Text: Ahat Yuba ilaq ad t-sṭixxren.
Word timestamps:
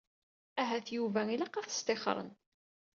Ahat 0.61 0.87
Yuba 0.97 1.21
ilaq 1.33 1.53
ad 1.55 1.65
t-sṭixxren. 1.67 2.29